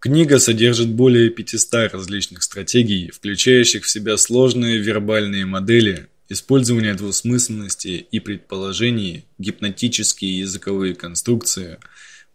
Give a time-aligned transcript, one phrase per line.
[0.00, 8.20] Книга содержит более 500 различных стратегий, включающих в себя сложные вербальные модели, использование двусмысленности и
[8.20, 11.78] предположений, гипнотические языковые конструкции,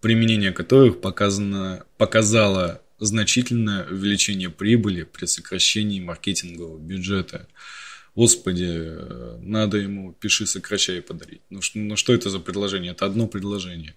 [0.01, 7.47] применение которых показано, показало значительное увеличение прибыли при сокращении маркетингового бюджета.
[8.13, 8.91] Господи,
[9.41, 11.41] надо ему «пиши, сокращай» подарить.
[11.49, 12.91] Ну, ну что это за предложение?
[12.91, 13.95] Это одно предложение.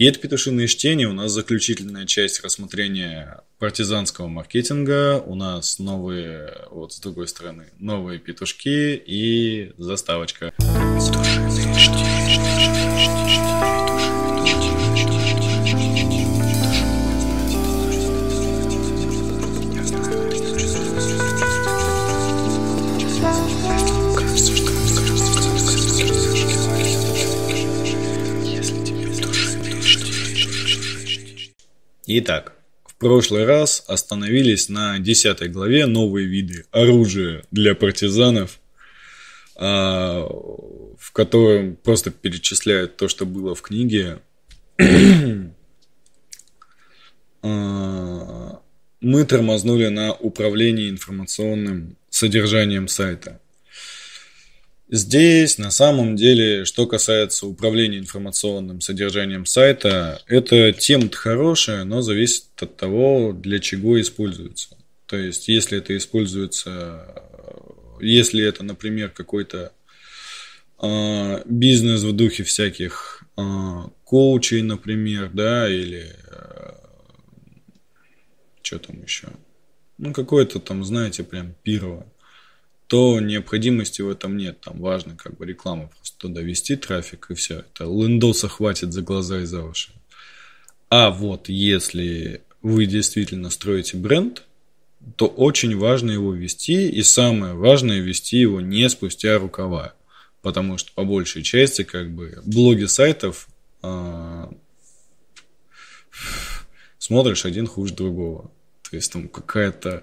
[0.00, 5.22] И это петушиное чтение у нас заключительная часть рассмотрения партизанского маркетинга.
[5.26, 10.54] У нас новые, вот с другой стороны, новые петушки и заставочка.
[10.56, 12.19] Петушиное чтение.
[32.12, 32.54] Итак,
[32.86, 38.58] в прошлый раз остановились на 10 главе новые виды оружия для партизанов,
[39.54, 40.26] а,
[40.98, 44.18] в котором просто перечисляют то, что было в книге.
[47.42, 48.60] А,
[49.00, 53.40] мы тормознули на управлении информационным содержанием сайта.
[54.92, 62.46] Здесь, на самом деле, что касается управления информационным содержанием сайта, это тема-то хорошая, но зависит
[62.56, 64.76] от того, для чего используется.
[65.06, 67.06] То есть, если это используется,
[68.00, 69.72] если это, например, какой-то
[70.82, 73.42] э, бизнес в духе всяких э,
[74.02, 76.72] коучей, например, да, или э,
[78.62, 79.28] что там еще,
[79.98, 82.08] ну, какое-то там, знаете, прям пирово
[82.90, 84.62] то необходимости в этом нет.
[84.62, 87.60] Там важно как бы реклама просто туда вести трафик и все.
[87.60, 89.92] Это лендоса хватит за глаза и за уши.
[90.88, 94.42] А вот если вы действительно строите бренд,
[95.14, 99.94] то очень важно его вести, и самое важное вести его не спустя рукава.
[100.42, 103.46] Потому что по большей части как бы блоги сайтов
[103.84, 104.48] э,
[106.98, 108.50] смотришь один хуже другого.
[108.90, 110.02] То есть там какая-то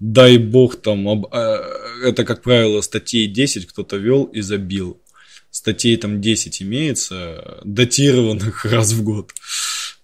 [0.00, 1.62] дай бог там, об, э,
[2.04, 5.00] это, как правило, статей 10 кто-то вел и забил.
[5.50, 9.32] Статей там 10 имеется, датированных раз в год.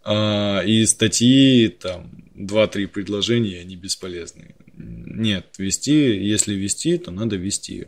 [0.04, 4.54] А, и статьи там 2-3 предложения, они бесполезны.
[4.76, 7.86] Нет, вести, если вести, то надо вести.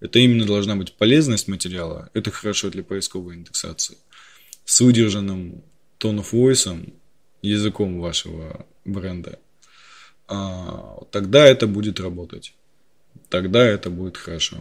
[0.00, 2.10] Это именно должна быть полезность материала.
[2.14, 3.98] Это хорошо для поисковой индексации.
[4.64, 5.62] С выдержанным
[6.00, 6.92] tone of voice,
[7.42, 9.38] языком вашего бренда,
[11.10, 12.54] тогда это будет работать.
[13.28, 14.58] Тогда это будет хорошо.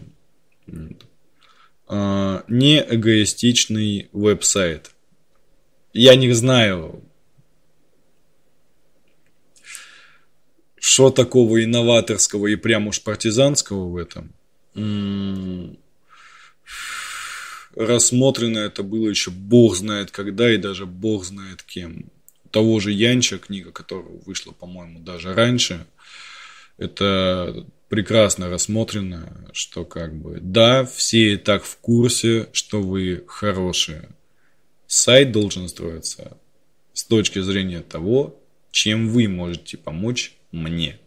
[1.87, 4.91] А, не эгоистичный веб-сайт.
[5.93, 7.03] Я не знаю,
[10.79, 14.33] что такого инноваторского и прям уж партизанского в этом.
[17.75, 22.09] Рассмотрено это было еще бог знает когда и даже бог знает кем
[22.51, 25.85] того же Янча, книга, которая вышла, по-моему, даже раньше,
[26.77, 34.09] это прекрасно рассмотрено, что как бы, да, все и так в курсе, что вы хорошие.
[34.87, 36.37] Сайт должен строиться
[36.93, 38.39] с точки зрения того,
[38.71, 40.99] чем вы можете помочь мне.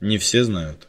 [0.00, 0.88] Не все знают.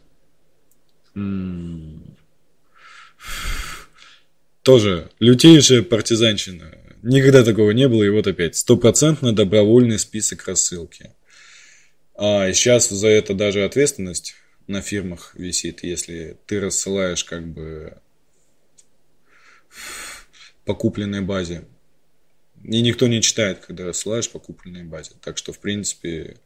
[4.62, 8.56] Тоже лютейшая партизанщина Никогда такого не было, и вот опять.
[8.56, 11.10] Стопроцентно добровольный список рассылки.
[12.14, 14.34] А сейчас за это даже ответственность
[14.66, 17.96] на фирмах висит, если ты рассылаешь как бы
[20.64, 21.64] по купленной базе.
[22.62, 25.12] И никто не читает, когда рассылаешь по купленной базе.
[25.22, 26.36] Так что, в принципе,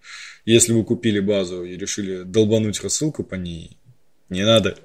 [0.45, 3.77] если вы купили базу и решили долбануть рассылку по ней,
[4.29, 4.79] не надо.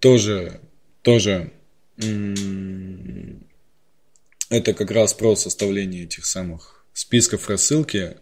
[0.00, 0.60] Тоже,
[1.02, 1.52] тоже
[4.48, 8.16] это как раз про составление этих самых списков рассылки,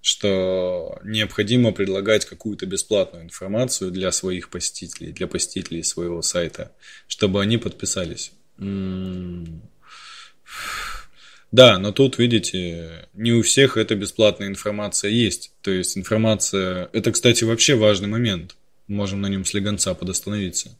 [0.00, 6.72] что необходимо предлагать какую-то бесплатную информацию для своих посетителей, для посетителей своего сайта,
[7.08, 8.32] чтобы они подписались.
[11.50, 15.52] Да, но тут, видите, не у всех эта бесплатная информация есть.
[15.62, 16.90] То есть информация...
[16.92, 18.54] Это, кстати, вообще важный момент.
[18.88, 20.76] Можем на нем слегонца подостановиться.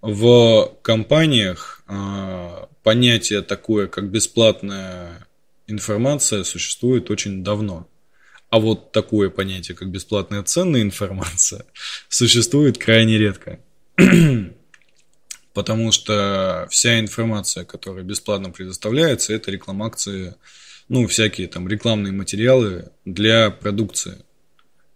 [0.00, 5.26] В компаниях а, понятие такое, как бесплатная
[5.66, 7.88] информация, существует очень давно.
[8.50, 11.64] А вот такое понятие, как бесплатная ценная информация,
[12.08, 13.58] существует крайне редко.
[15.52, 20.34] Потому что вся информация, которая бесплатно предоставляется, это рекламакции,
[20.88, 24.18] ну, всякие там рекламные материалы для продукции,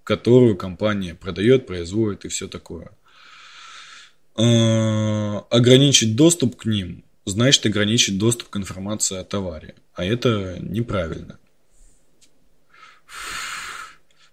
[0.04, 2.90] которую компания продает, производит и все такое.
[4.34, 9.74] А, ограничить доступ к ним значит ограничить доступ к информации о товаре.
[9.94, 11.38] А это неправильно.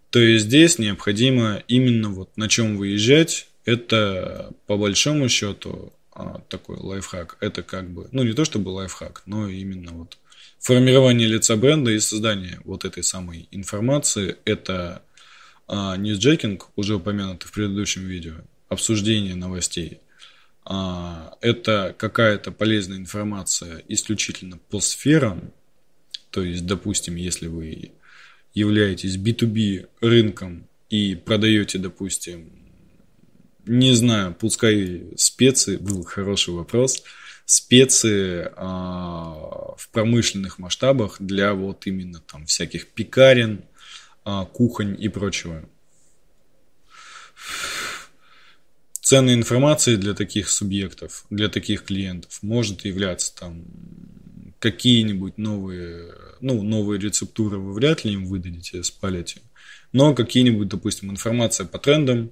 [0.09, 3.47] То есть здесь необходимо именно вот на чем выезжать.
[3.65, 7.37] Это по большому счету а, такой лайфхак.
[7.39, 10.17] Это как бы, ну не то чтобы лайфхак, но именно вот
[10.59, 14.37] формирование лица бренда и создание вот этой самой информации.
[14.45, 15.01] Это
[15.67, 18.35] а, ньюсджекинг, уже упомянутый в предыдущем видео,
[18.69, 19.99] обсуждение новостей.
[20.63, 25.51] А, это какая-то полезная информация исключительно по сферам.
[26.31, 27.91] То есть, допустим, если вы
[28.53, 32.51] являетесь B2B рынком и продаете, допустим,
[33.65, 37.03] не знаю, пускай специи, был хороший вопрос,
[37.45, 43.63] специи а, в промышленных масштабах для вот именно там всяких пекарен,
[44.53, 45.67] кухонь и прочего.
[49.01, 53.63] Ценной информацией для таких субъектов, для таких клиентов может являться там
[54.59, 59.41] какие-нибудь новые, ну, новые рецептуры вы вряд ли им выдадите, спалите,
[59.93, 62.31] но какие-нибудь, допустим, информация по трендам,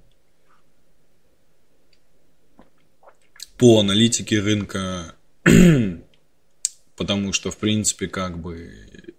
[3.57, 5.15] по аналитике рынка,
[6.98, 9.14] потому что, в принципе, как бы,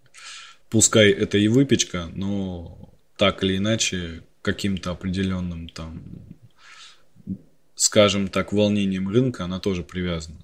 [0.71, 6.03] пускай это и выпечка, но так или иначе, каким-то определенным там,
[7.75, 10.41] скажем так, волнением рынка она тоже привязана.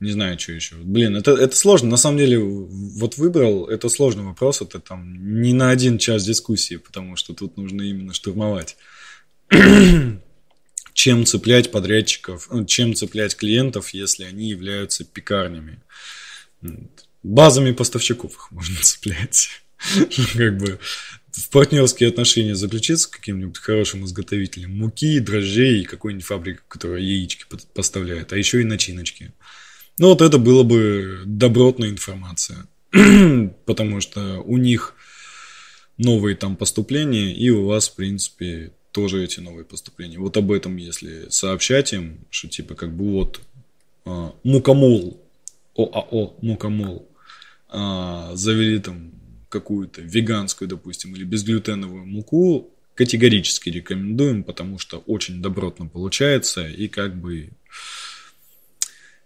[0.00, 0.76] Не знаю, что еще.
[0.76, 1.88] Блин, это, это сложно.
[1.88, 4.60] На самом деле, вот выбрал, это сложный вопрос.
[4.60, 8.76] Это там не на один час дискуссии, потому что тут нужно именно штурмовать.
[10.96, 15.78] чем цеплять подрядчиков, ну, чем цеплять клиентов, если они являются пекарнями.
[17.26, 19.48] Базами поставщиков их можно цеплять.
[20.34, 20.78] Как бы
[21.32, 27.44] в партнерские отношения заключиться с каким-нибудь хорошим изготовителем муки, дрожжей и какой-нибудь фабрикой, которая яички
[27.74, 29.32] поставляет, а еще и начиночки.
[29.98, 32.66] Ну, вот это было бы добротная информация.
[33.66, 34.94] Потому что у них
[35.98, 40.18] новые там поступления, и у вас, в принципе, тоже эти новые поступления.
[40.18, 43.40] Вот об этом, если сообщать им, что типа как бы вот
[44.04, 45.20] а, Мукомол,
[45.76, 47.08] ОАО Мукомол,
[47.78, 49.12] а, завели там
[49.50, 57.20] какую-то веганскую, допустим, или безглютеновую муку, категорически рекомендуем, потому что очень добротно получается, и как
[57.20, 57.50] бы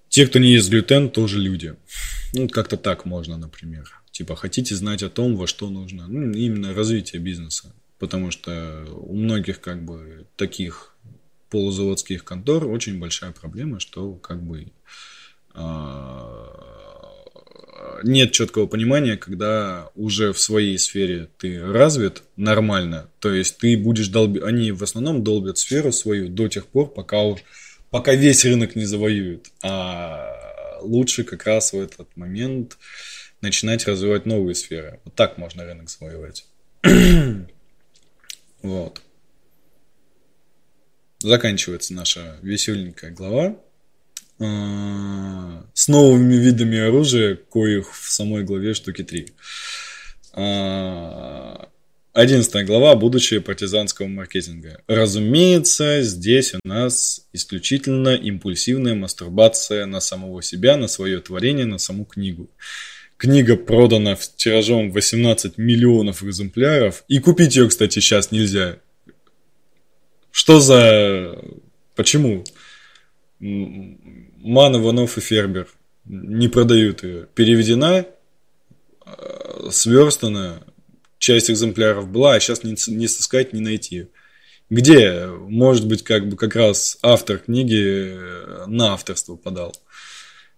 [0.08, 1.76] те, кто не ест глютен, тоже люди.
[2.32, 4.02] Ну, как-то так можно, например.
[4.10, 7.72] Типа, хотите знать о том, во что нужно, ну, именно развитие бизнеса.
[8.00, 10.96] Потому что у многих, как бы, таких
[11.50, 14.72] полузаводских контор очень большая проблема, что, как бы,
[15.54, 16.69] а,
[18.02, 24.08] нет четкого понимания, когда уже в своей сфере ты развит нормально, то есть ты будешь
[24.08, 27.18] долбить, они в основном долбят сферу свою до тех пор, пока,
[27.90, 32.78] пока весь рынок не завоюет, а лучше как раз в этот момент
[33.40, 35.00] начинать развивать новые сферы.
[35.04, 36.46] Вот так можно рынок завоевать.
[38.62, 39.02] вот.
[41.20, 43.56] Заканчивается наша веселенькая глава.
[44.40, 49.26] А, с новыми видами оружия, коих в самой главе штуки три.
[50.32, 51.68] А,
[52.14, 54.80] одиннадцатая глава «Будущее партизанского маркетинга».
[54.86, 62.06] Разумеется, здесь у нас исключительно импульсивная мастурбация на самого себя, на свое творение, на саму
[62.06, 62.48] книгу.
[63.18, 67.04] Книга продана в тиражом 18 миллионов экземпляров.
[67.08, 68.78] И купить ее, кстати, сейчас нельзя.
[70.30, 71.38] Что за...
[71.94, 72.44] Почему?
[73.40, 75.68] Ман, Иванов и Фербер
[76.04, 77.26] не продают ее.
[77.34, 78.06] Переведена,
[79.06, 80.62] э, сверстана,
[81.18, 84.08] часть экземпляров была, а сейчас не, не сыскать, не найти.
[84.68, 89.74] Где, может быть, как бы как раз автор книги э, на авторство подал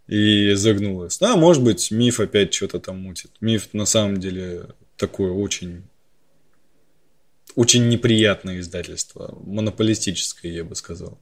[0.06, 1.18] и загнулась.
[1.18, 3.30] Да, может быть, миф опять что-то там мутит.
[3.40, 5.84] Миф на самом деле такое очень
[7.54, 11.18] очень неприятное издательство, монополистическое, я бы сказал.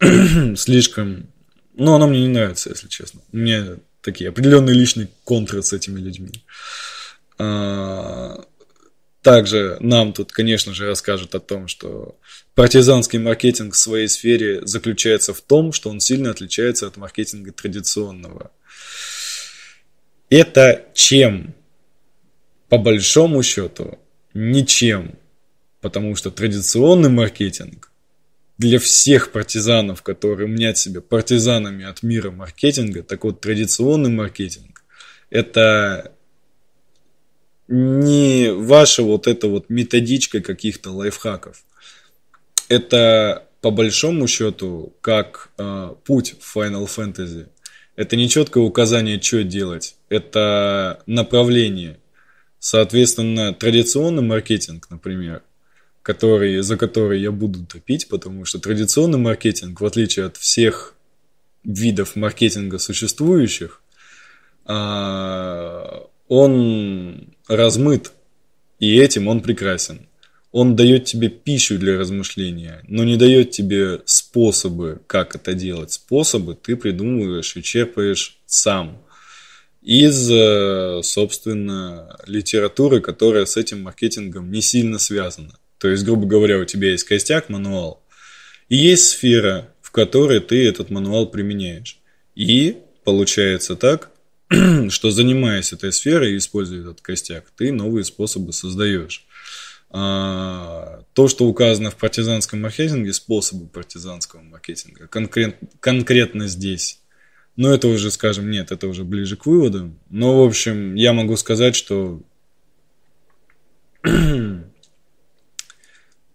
[0.56, 1.28] Слишком
[1.76, 3.20] но оно мне не нравится, если честно.
[3.32, 6.32] У меня такие определенные личные контры с этими людьми.
[7.38, 8.44] А,
[9.20, 12.18] также нам тут, конечно же, расскажут о том, что
[12.54, 18.50] партизанский маркетинг в своей сфере заключается в том, что он сильно отличается от маркетинга традиционного.
[20.30, 21.54] Это чем?
[22.70, 23.98] По большому счету,
[24.32, 25.18] ничем.
[25.82, 27.92] Потому что традиционный маркетинг
[28.58, 34.84] для всех партизанов, которые мнят себя партизанами от мира маркетинга, так вот традиционный маркетинг–
[35.30, 36.12] это
[37.68, 41.64] не ваша вот эта вот методичка каких-то лайфхаков.
[42.68, 47.48] Это по большому счету как э, путь в Final Fantasy.
[47.96, 49.96] Это не четкое указание, что делать.
[50.08, 51.98] Это направление.
[52.58, 55.42] Соответственно, традиционный маркетинг, например,
[56.06, 60.94] который, за который я буду топить, потому что традиционный маркетинг, в отличие от всех
[61.64, 63.82] видов маркетинга существующих,
[64.66, 68.12] а, он размыт,
[68.78, 70.06] и этим он прекрасен.
[70.52, 75.90] Он дает тебе пищу для размышления, но не дает тебе способы, как это делать.
[75.90, 79.02] Способы ты придумываешь и черпаешь сам
[79.82, 85.58] из, э, собственно, литературы, которая с этим маркетингом не сильно связана.
[85.78, 88.02] То есть, грубо говоря, у тебя есть костяк, мануал,
[88.68, 91.98] и есть сфера, в которой ты этот мануал применяешь.
[92.34, 94.10] И получается так,
[94.90, 99.26] что занимаясь этой сферой и используя этот костяк, ты новые способы создаешь.
[99.90, 107.00] А, то, что указано в партизанском маркетинге, способы партизанского маркетинга, конкрет, конкретно здесь,
[107.56, 109.98] но это уже, скажем, нет, это уже ближе к выводам.
[110.10, 112.20] Но, в общем, я могу сказать, что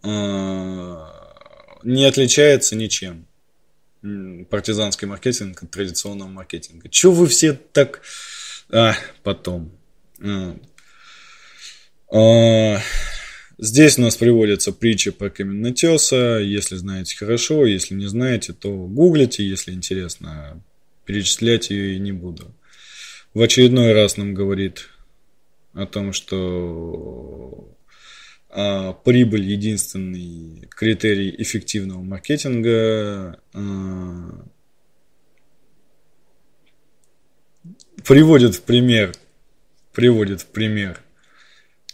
[0.03, 3.25] не отличается ничем
[4.49, 6.89] партизанский маркетинг от традиционного маркетинга.
[6.89, 8.01] Чего вы все так...
[8.69, 9.71] А, потом.
[10.23, 10.57] А.
[12.13, 12.81] А,
[13.57, 16.39] здесь у нас приводится притча про каменотеса.
[16.39, 17.65] Если знаете, хорошо.
[17.65, 19.47] Если не знаете, то гуглите.
[19.47, 20.61] Если интересно,
[21.05, 22.53] перечислять ее и не буду.
[23.33, 24.89] В очередной раз нам говорит
[25.73, 27.73] о том, что
[28.53, 33.39] а, прибыль единственный критерий эффективного маркетинга.
[33.53, 34.45] А,
[38.05, 39.13] приводит в пример,
[39.93, 41.01] приводит в пример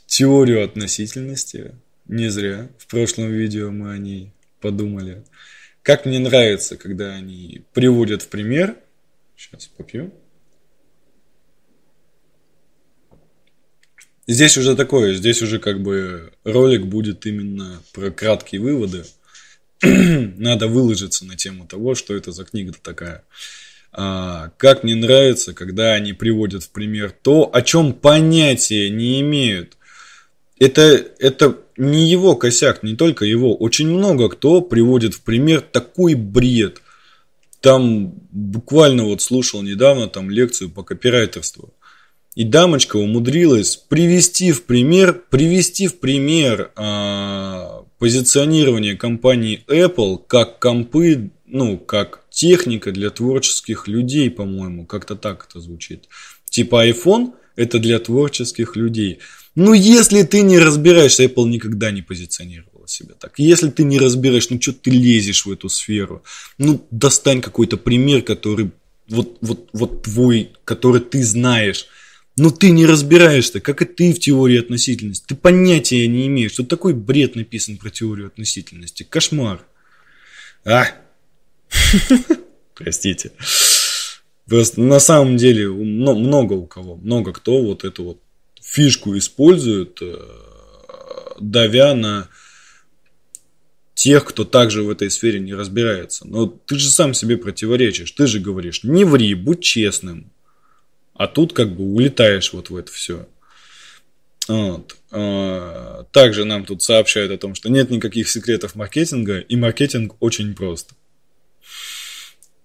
[0.08, 1.76] теорию относительности.
[2.08, 5.24] Не зря в прошлом видео мы о ней подумали.
[5.84, 8.78] Как мне нравится, когда они приводят в пример.
[9.36, 10.12] Сейчас попью.
[14.28, 19.06] Здесь уже такое, здесь уже как бы ролик будет именно про краткие выводы.
[19.82, 23.24] Надо выложиться на тему того, что это за книга-то такая.
[23.94, 29.78] А, как мне нравится, когда они приводят в пример то, о чем понятия не имеют.
[30.60, 30.82] Это,
[31.20, 33.56] это не его косяк, не только его.
[33.56, 36.82] Очень много кто приводит в пример такой бред.
[37.62, 41.74] Там буквально вот слушал недавно там лекцию по копирайтерству.
[42.38, 51.32] И дамочка умудрилась привести в пример, привести в пример э, позиционирование компании Apple как компы,
[51.48, 56.10] ну, как техника для творческих людей, по-моему, как-то так это звучит.
[56.48, 59.18] Типа iPhone это для творческих людей.
[59.56, 63.40] Ну, если ты не разбираешься, Apple никогда не позиционировала себя так.
[63.40, 66.22] Если ты не разбираешь, ну, что ты лезешь в эту сферу?
[66.60, 68.70] Ну, достань какой-то пример, который
[69.10, 71.88] вот, вот, вот твой, который ты знаешь
[72.38, 75.26] но ты не разбираешься, как и ты в теории относительности.
[75.28, 79.04] Ты понятия не имеешь, что такой бред написан про теорию относительности.
[79.04, 79.66] Кошмар.
[80.64, 80.86] А?
[82.76, 83.32] Простите.
[84.48, 88.22] Просто на самом деле много у кого, много кто вот эту вот
[88.62, 90.16] фишку использует, э,
[91.40, 92.30] давя на
[93.96, 96.28] тех, кто также в этой сфере не разбирается.
[96.28, 98.12] Но ты же сам себе противоречишь.
[98.12, 100.32] Ты же говоришь, не ври, будь честным.
[101.18, 103.28] А тут как бы улетаешь вот в это все.
[104.48, 104.96] Вот.
[105.12, 110.54] А, также нам тут сообщают о том, что нет никаких секретов маркетинга, и маркетинг очень
[110.54, 110.92] прост.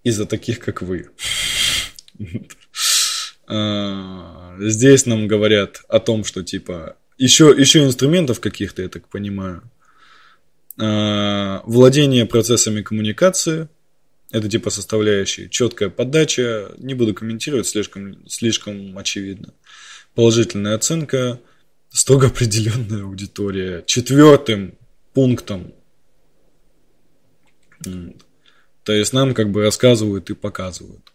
[0.05, 1.09] Из-за таких, как вы.
[3.49, 9.63] А, здесь нам говорят о том, что типа еще, еще инструментов каких-то, я так понимаю.
[10.79, 13.69] А, владение процессами коммуникации–
[14.33, 15.49] это типа составляющие.
[15.49, 16.73] Четкая подача.
[16.79, 19.53] Не буду комментировать, слишком, слишком очевидно.
[20.15, 21.39] Положительная оценка.
[21.91, 23.85] Строго определенная аудитория.
[23.87, 24.75] Четвертым
[25.13, 25.75] пунктом.
[28.85, 31.13] То есть нам как бы рассказывают и показывают.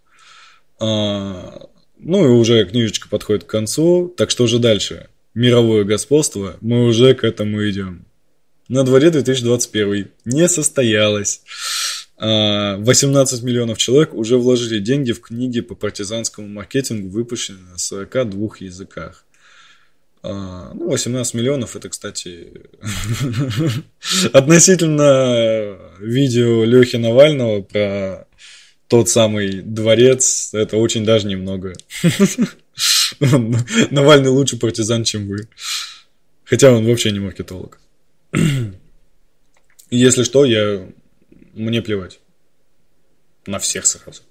[0.80, 4.14] А, ну и уже книжечка подходит к концу.
[4.16, 5.10] Так что же дальше?
[5.34, 6.58] Мировое господство.
[6.62, 8.06] Мы уже к этому идем.
[8.68, 10.12] На дворе 2021.
[10.26, 11.42] Не состоялось.
[12.20, 18.50] 18 а, миллионов человек уже вложили деньги в книги по партизанскому маркетингу, выпущенные на 42
[18.60, 19.24] языках.
[20.24, 22.54] А, ну, 18 миллионов, это, кстати,
[24.34, 28.28] относительно видео Лехи Навального про
[28.88, 31.74] тот самый дворец, это очень даже немного.
[33.92, 35.48] Навальный лучше партизан, чем вы.
[36.46, 37.80] Хотя он вообще не маркетолог.
[39.90, 40.88] Если что, я...
[41.58, 42.20] Мне плевать.
[43.48, 44.22] На всех сразу.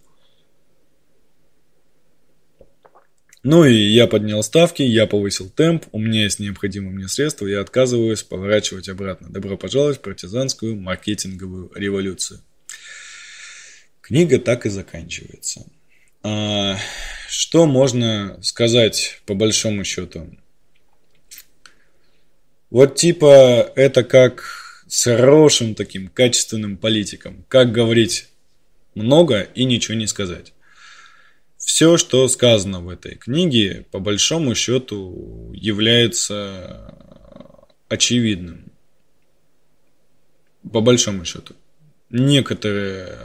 [3.43, 7.61] Ну и я поднял ставки, я повысил темп, у меня есть необходимые мне средства, я
[7.61, 9.29] отказываюсь поворачивать обратно.
[9.29, 12.41] Добро пожаловать в партизанскую маркетинговую революцию.
[14.01, 15.67] Книга так и заканчивается.
[16.23, 16.77] А,
[17.29, 20.29] что можно сказать по большому счету?
[22.71, 27.45] Вот типа это как с хорошим таким качественным политиком.
[27.49, 28.29] Как говорить
[28.95, 30.53] много и ничего не сказать.
[31.59, 36.95] Все, что сказано в этой книге, по большому счету, является
[37.89, 38.71] очевидным.
[40.73, 41.55] По большому счету.
[42.11, 43.19] Некоторые,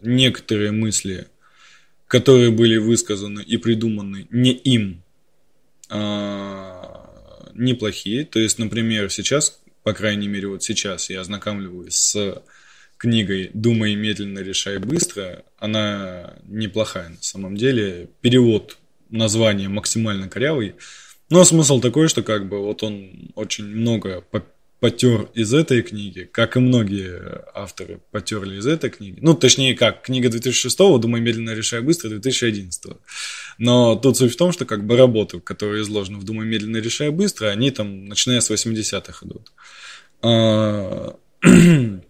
[0.00, 1.28] некоторые мысли,
[2.08, 5.04] которые были высказаны и придуманы не им,
[5.88, 7.08] а
[7.54, 8.24] неплохие.
[8.24, 12.42] То есть, например, сейчас, по крайней мере, вот сейчас я ознакомливаюсь с
[12.96, 18.08] книгой «Думай медленно, решай быстро», она неплохая на самом деле.
[18.20, 18.76] Перевод
[19.08, 20.74] названия максимально корявый.
[21.30, 24.20] Но смысл такой, что как бы вот он очень много
[24.80, 29.18] потер из этой книги, как и многие авторы потерли из этой книги.
[29.20, 32.96] Ну, точнее, как, книга 2006 «Думай медленно, решай быстро» 2011
[33.58, 37.10] Но тут суть в том, что как бы работы, которые изложены в «Думай медленно, решай
[37.10, 39.52] быстро», они там, начиная с 80-х идут.
[40.22, 41.16] А,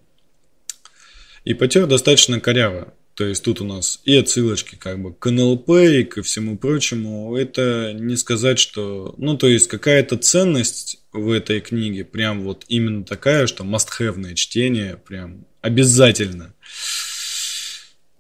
[1.45, 2.93] И потер достаточно коряво.
[3.21, 7.37] То есть тут у нас и отсылочки как бы к НЛП и ко всему прочему.
[7.37, 9.15] Это не сказать, что...
[9.19, 14.97] Ну, то есть какая-то ценность в этой книге прям вот именно такая, что must-have чтение
[14.97, 16.55] прям обязательно.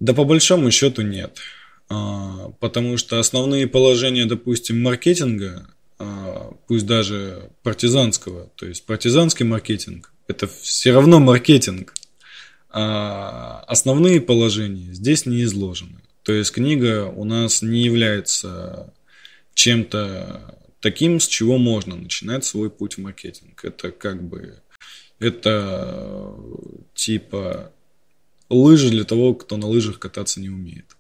[0.01, 1.39] Да по большому счету нет.
[1.89, 5.67] А, потому что основные положения, допустим, маркетинга,
[5.99, 11.95] а, пусть даже партизанского, то есть партизанский маркетинг, это все равно маркетинг.
[12.73, 16.01] А основные положения здесь не изложены.
[16.23, 18.95] То есть книга у нас не является
[19.55, 23.65] чем-то таким, с чего можно начинать свой путь в маркетинг.
[23.65, 24.61] Это как бы,
[25.19, 26.37] это
[26.95, 27.73] типа
[28.49, 30.97] лыжи для того, кто на лыжах кататься не умеет.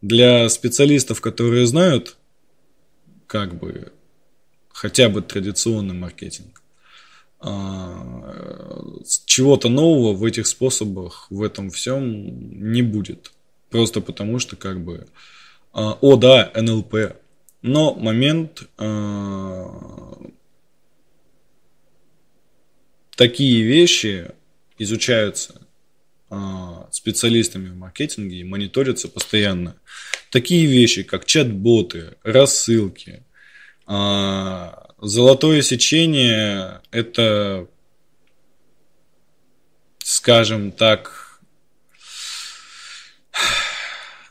[0.00, 2.16] Для специалистов, которые знают,
[3.26, 3.92] как бы,
[4.68, 6.63] хотя бы традиционный маркетинг, а,
[9.26, 13.32] чего-то нового в этих способах, в этом всем не будет.
[13.70, 15.06] Просто потому что как бы,
[15.72, 17.16] а, о да, НЛП,
[17.62, 20.16] но момент а,
[23.16, 24.30] такие вещи
[24.78, 25.60] изучаются
[26.90, 29.76] специалистами в маркетинге и мониторятся постоянно.
[30.30, 33.22] Такие вещи, как чат-боты, рассылки,
[35.04, 37.68] Золотое сечение– это,
[39.98, 41.40] скажем так,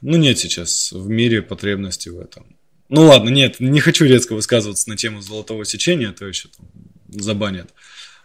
[0.01, 2.57] ну нет сейчас в мире потребности в этом.
[2.89, 6.67] Ну ладно, нет, не хочу резко высказываться на тему золотого сечения, то еще там
[7.07, 7.71] забанят.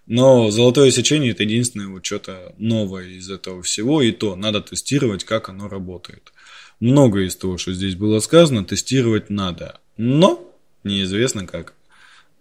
[0.06, 5.24] Но золотое сечение это единственное вот что-то новое из этого всего, и то надо тестировать,
[5.24, 6.32] как оно работает.
[6.80, 10.50] Многое из того, что здесь было сказано, тестировать надо, но
[10.82, 11.74] неизвестно как.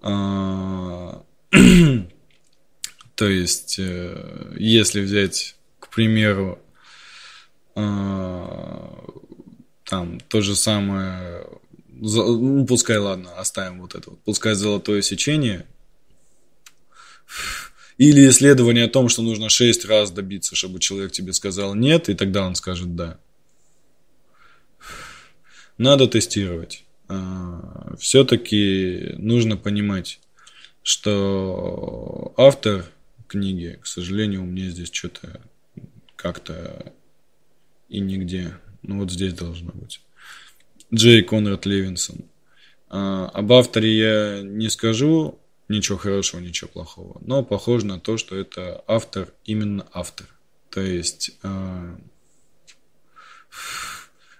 [0.01, 1.23] А,
[3.15, 6.59] то есть, э, если взять, к примеру,
[7.75, 9.03] а,
[9.83, 11.45] там то же самое,
[11.89, 15.65] ну пускай ладно, оставим вот это, пускай золотое сечение,
[17.97, 22.13] или исследование о том, что нужно шесть раз добиться, чтобы человек тебе сказал нет, и
[22.13, 23.19] тогда он скажет да.
[25.77, 26.83] Надо тестировать.
[27.07, 30.19] А, все-таки нужно понимать,
[30.83, 32.85] что автор
[33.27, 35.41] книги, к сожалению, у меня здесь что-то
[36.15, 36.93] как-то
[37.89, 38.57] и нигде.
[38.81, 40.01] Ну вот здесь должно быть.
[40.93, 42.25] Джей Конрад Левинсон.
[42.89, 48.37] А, об авторе я не скажу ничего хорошего, ничего плохого, но похоже на то, что
[48.37, 50.27] это автор, именно автор.
[50.69, 51.99] То есть а,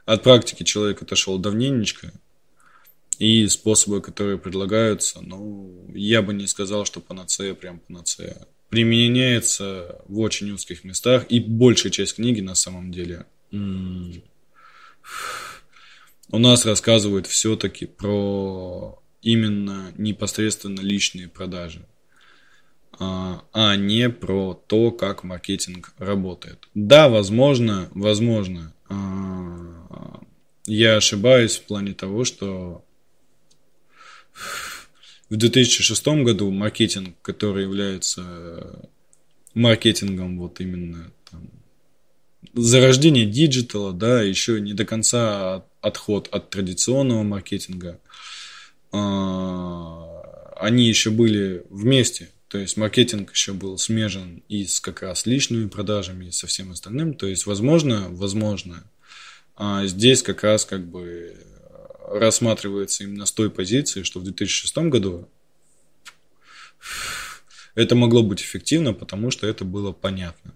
[0.05, 2.13] от практики человек отошел давненечко,
[3.19, 8.47] и способы, которые предлагаются, ну, я бы не сказал, что панацея прям панацея.
[8.69, 13.25] Применяется в очень узких местах, и большая часть книги на самом деле
[16.29, 21.85] у нас рассказывают все-таки про именно непосредственно личные продажи,
[22.99, 26.67] а, а не про то, как маркетинг работает.
[26.73, 30.21] Да, возможно, возможно, а,
[30.65, 32.83] я ошибаюсь в плане того, что
[35.29, 38.89] в 2006 году маркетинг, который является
[39.53, 41.49] маркетингом вот именно там,
[42.53, 47.99] зарождение диджитала, да, еще не до конца отход от традиционного маркетинга,
[48.91, 52.29] а, они еще были вместе.
[52.47, 56.71] То есть маркетинг еще был смежен и с как раз личными продажами, и со всем
[56.71, 57.13] остальным.
[57.13, 58.83] То есть, возможно, возможно,
[59.57, 61.35] а здесь как раз как бы
[62.07, 65.27] рассматривается именно с той позиции, что в 2006 году
[67.75, 70.53] это могло быть эффективно, потому что это было понятно.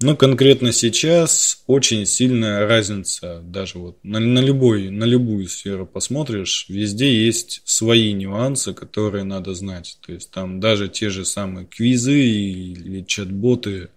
[0.00, 6.66] Но конкретно сейчас очень сильная разница, даже вот на, на, любой, на любую сферу посмотришь,
[6.68, 9.98] везде есть свои нюансы, которые надо знать.
[10.04, 13.88] То есть там даже те же самые квизы или чат-боты,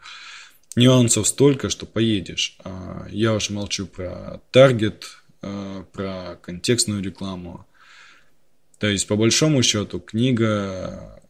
[0.77, 2.57] нюансов столько, что поедешь.
[2.63, 7.65] А я уж молчу про таргет, про контекстную рекламу.
[8.79, 11.21] То есть, по большому счету, книга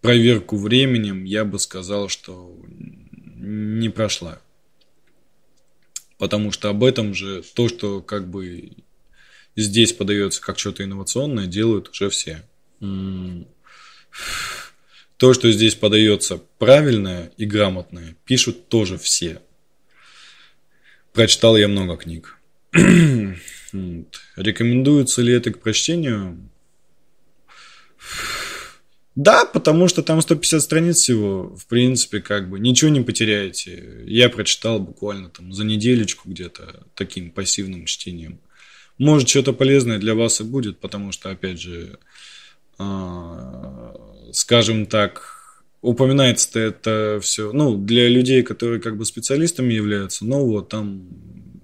[0.00, 4.40] проверку временем, я бы сказал, что не прошла.
[6.18, 8.72] Потому что об этом же то, что как бы
[9.56, 12.44] здесь подается как что-то инновационное, делают уже все.
[15.16, 19.42] То, что здесь подается правильное и грамотное, пишут тоже все.
[21.12, 22.37] Прочитал я много книг.
[22.72, 26.38] Рекомендуется ли это к прочтению?
[29.18, 34.04] Да, потому что там 150 страниц всего, в принципе, как бы ничего не потеряете.
[34.06, 38.38] Я прочитал буквально там за неделечку где-то таким пассивным чтением.
[38.96, 41.98] Может, что-то полезное для вас и будет, потому что, опять же,
[42.78, 43.92] а,
[44.32, 50.68] скажем так, упоминается это все, ну, для людей, которые как бы специалистами являются, ну, вот
[50.68, 51.08] там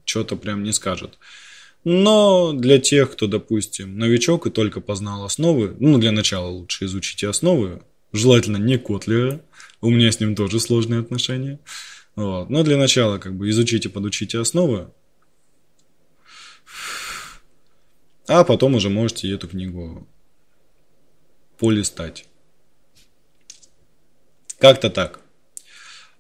[0.04, 1.18] что-то прям не скажет.
[1.84, 7.28] Но для тех, кто, допустим, новичок и только познал основы, ну, для начала лучше изучите
[7.28, 9.42] основы, желательно не Котлера,
[9.82, 11.60] у меня с ним тоже сложные отношения.
[12.16, 12.48] Вот.
[12.48, 14.90] Но для начала как бы изучите, подучите основы,
[18.26, 20.08] а потом уже можете эту книгу
[21.58, 22.26] полистать.
[24.58, 25.20] Как-то так.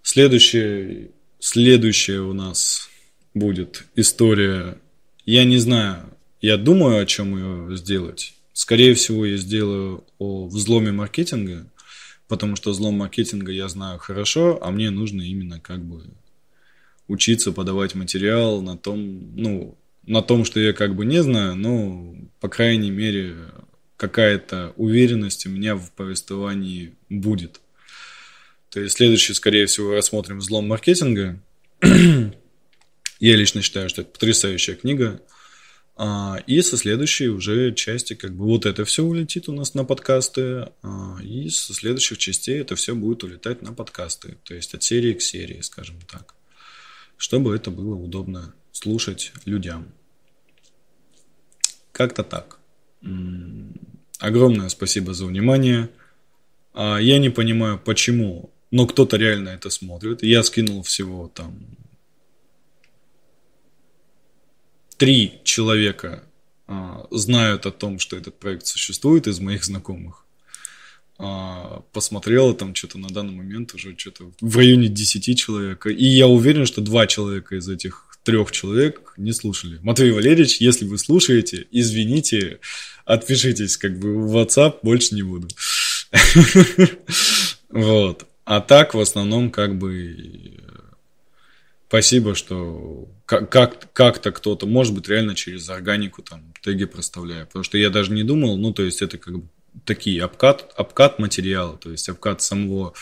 [0.02, 2.90] Следующее, следующее у нас
[3.34, 4.78] будет история
[5.26, 8.34] я не знаю, я думаю, о чем ее сделать.
[8.52, 11.66] Скорее всего, я сделаю о взломе маркетинга,
[12.28, 16.04] потому что взлом маркетинга я знаю хорошо, а мне нужно именно как бы
[17.08, 22.14] учиться подавать материал на том, ну, на том, что я как бы не знаю, но,
[22.40, 23.36] по крайней мере,
[23.96, 27.60] какая-то уверенность у меня в повествовании будет.
[28.68, 31.40] То есть следующий, скорее всего, рассмотрим взлом маркетинга.
[33.24, 35.18] Я лично считаю, что это потрясающая книга.
[35.96, 39.82] А, и со следующей уже части, как бы вот это все улетит у нас на
[39.82, 44.82] подкасты, а, и со следующих частей это все будет улетать на подкасты, то есть от
[44.82, 46.34] серии к серии, скажем так,
[47.16, 49.90] чтобы это было удобно слушать людям.
[51.92, 52.58] Как-то так.
[54.18, 55.88] Огромное спасибо за внимание.
[56.74, 60.22] А, я не понимаю, почему, но кто-то реально это смотрит.
[60.22, 61.78] Я скинул всего там
[64.96, 66.24] три человека
[66.66, 70.24] а, знают о том, что этот проект существует из моих знакомых.
[71.16, 75.86] А, посмотрела там что-то на данный момент уже что-то в районе 10 человек.
[75.86, 79.78] И я уверен, что два человека из этих трех человек не слушали.
[79.82, 82.58] Матвей Валерьевич, если вы слушаете, извините,
[83.04, 85.48] отпишитесь как бы в WhatsApp, больше не буду.
[87.70, 88.24] Вот.
[88.44, 90.16] А так, в основном, как бы,
[91.88, 97.46] спасибо, что как, как, как-то кто-то, может быть, реально через органику там теги проставляю.
[97.46, 99.48] Потому что я даже не думал, ну, то есть это как бы
[99.84, 102.94] такие обкат, обкат материала, то есть обкат самого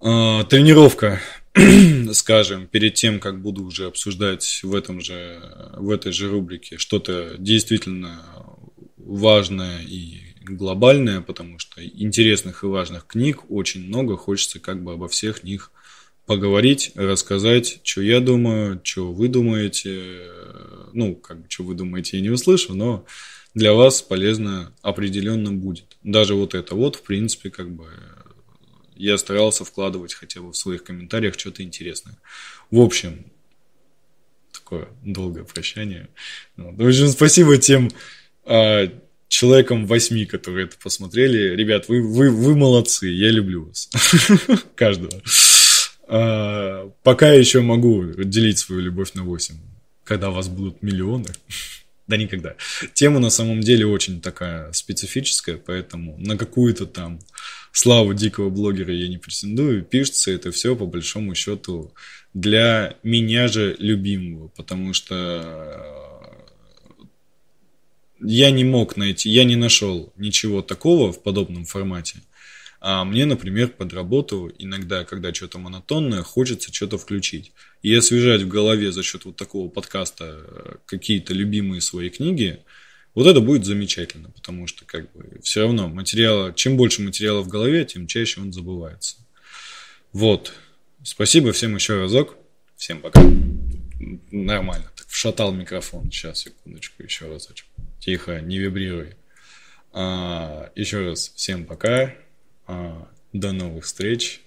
[0.00, 1.20] э, тренировка,
[2.12, 5.40] скажем, перед тем, как буду уже обсуждать в этом же,
[5.76, 8.20] в этой же рубрике что-то действительно
[8.96, 15.08] важное и глобальное, потому что интересных и важных книг очень много, хочется как бы обо
[15.08, 15.70] всех них
[16.28, 20.30] поговорить, рассказать, что я думаю, что вы думаете.
[20.92, 23.06] Ну, как что вы думаете, я не услышу, но
[23.54, 25.96] для вас полезно определенно будет.
[26.04, 27.86] Даже вот это вот, в принципе, как бы
[28.94, 32.18] я старался вкладывать хотя бы в своих комментариях что-то интересное.
[32.70, 33.24] В общем,
[34.52, 36.10] такое долгое прощание.
[36.56, 37.90] В общем, спасибо тем
[38.44, 38.92] а,
[39.28, 41.56] человеком восьми, которые это посмотрели.
[41.56, 43.88] Ребят, вы, вы, вы молодцы, я люблю вас.
[44.74, 45.22] Каждого.
[46.08, 49.56] А, пока еще могу делить свою любовь на восемь.
[50.04, 51.26] Когда у вас будут миллионы.
[52.08, 52.54] Да никогда.
[52.94, 57.18] Тема на самом деле очень такая специфическая, поэтому на какую-то там
[57.70, 59.84] славу дикого блогера я не претендую.
[59.84, 61.92] Пишется это все по большому счету
[62.32, 66.08] для меня же любимого, потому что
[68.20, 72.20] я не мог найти, я не нашел ничего такого в подобном формате.
[72.80, 77.52] А мне, например, под работу иногда, когда что-то монотонное, хочется что-то включить.
[77.82, 82.60] И освежать в голове за счет вот такого подкаста э, какие-то любимые свои книги,
[83.14, 87.48] вот это будет замечательно, потому что как бы все равно материала, чем больше материала в
[87.48, 89.16] голове, тем чаще он забывается.
[90.12, 90.52] Вот.
[91.02, 92.36] Спасибо всем еще разок.
[92.76, 93.20] Всем пока.
[94.30, 94.90] Нормально.
[94.96, 96.12] Так, вшатал микрофон.
[96.12, 97.66] Сейчас, секундочку, еще разочек.
[97.98, 99.16] Тихо, не вибрируй.
[99.92, 102.14] А, еще раз всем пока.
[102.68, 104.42] А, до новых встреч.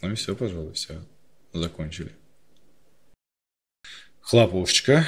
[0.00, 1.04] Ну и все, пожалуй, все.
[1.52, 2.12] Закончили.
[4.20, 5.06] Хлопушечка.